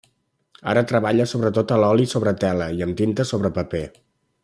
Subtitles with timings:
[0.71, 3.85] Ara treballa sobretot a l'oli sobre tela i amb tinta sobre paper.